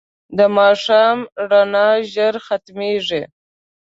[0.37, 1.19] د ماښام
[1.49, 3.23] رڼا ژر ختمېږي